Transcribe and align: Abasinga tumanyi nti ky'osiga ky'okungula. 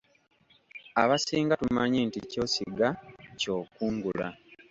Abasinga 1.01 1.53
tumanyi 1.61 1.99
nti 2.07 2.19
ky'osiga 2.29 2.87
ky'okungula. 3.39 4.27